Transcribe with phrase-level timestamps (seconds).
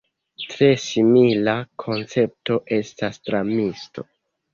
[0.43, 1.53] Tre simila
[1.83, 4.07] koncepto estas dramisto.